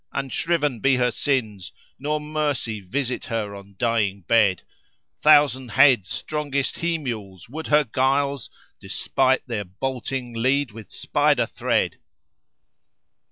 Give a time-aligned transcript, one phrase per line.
[0.15, 4.63] unshriven be her sins * Nor mercy visit her on dying bed:
[5.19, 11.45] Thousand head strongest he mules would her guiles, * Despite their bolting lead with spider
[11.45, 11.99] thread.